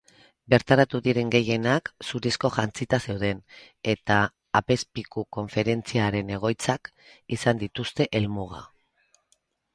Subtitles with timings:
[0.51, 3.43] Bertaratu diren gehienak zurizko jantzita zeuden,
[3.93, 4.17] eta
[4.61, 6.91] apezpiku-konferentziaren egoitzak
[7.39, 8.67] izan dituzte helmuga.